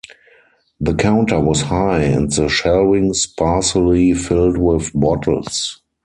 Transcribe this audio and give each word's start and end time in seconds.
The 0.79 0.95
counter 0.95 1.39
was 1.39 1.61
high 1.61 2.01
and 2.05 2.31
the 2.31 2.49
shelving, 2.49 3.13
sparsely 3.13 4.15
filled 4.15 4.57
with 4.57 4.91
bottles. 4.95 5.79